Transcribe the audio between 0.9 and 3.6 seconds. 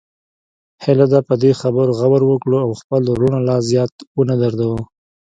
ده په دې خبرو غور وکړو او خپل وروڼه لا